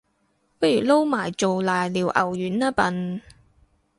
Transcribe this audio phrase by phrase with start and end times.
[0.57, 3.21] 不如撈埋做瀨尿牛丸吖笨